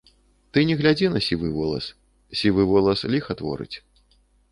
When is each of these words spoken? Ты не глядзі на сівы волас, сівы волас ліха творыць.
Ты 0.53 0.61
не 0.69 0.77
глядзі 0.79 1.09
на 1.15 1.19
сівы 1.25 1.51
волас, 1.57 1.85
сівы 2.39 2.65
волас 2.71 2.99
ліха 3.17 3.37
творыць. 3.43 3.71